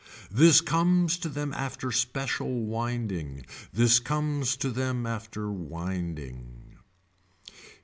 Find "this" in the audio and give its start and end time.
0.31-0.61, 3.71-3.99